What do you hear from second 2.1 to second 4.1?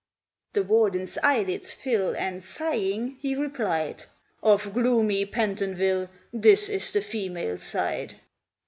And, sighing, he replied,